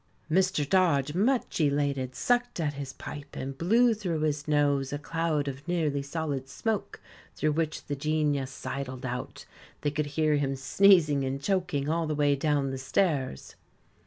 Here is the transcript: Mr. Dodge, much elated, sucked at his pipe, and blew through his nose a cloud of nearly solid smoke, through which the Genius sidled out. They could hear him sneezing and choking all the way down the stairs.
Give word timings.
Mr. 0.31 0.67
Dodge, 0.67 1.13
much 1.13 1.61
elated, 1.61 2.15
sucked 2.15 2.59
at 2.59 2.73
his 2.73 2.91
pipe, 2.91 3.35
and 3.35 3.55
blew 3.55 3.93
through 3.93 4.21
his 4.21 4.47
nose 4.47 4.91
a 4.91 4.97
cloud 4.97 5.47
of 5.47 5.67
nearly 5.67 6.01
solid 6.01 6.49
smoke, 6.49 6.99
through 7.35 7.51
which 7.51 7.85
the 7.85 7.95
Genius 7.95 8.49
sidled 8.49 9.05
out. 9.05 9.45
They 9.81 9.91
could 9.91 10.07
hear 10.07 10.37
him 10.37 10.55
sneezing 10.55 11.23
and 11.23 11.39
choking 11.39 11.87
all 11.87 12.07
the 12.07 12.15
way 12.15 12.35
down 12.35 12.71
the 12.71 12.79
stairs. 12.79 13.53